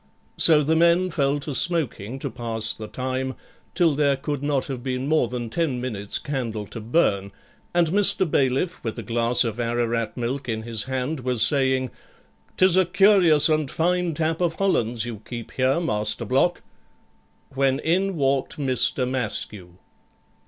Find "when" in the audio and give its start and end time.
17.53-17.77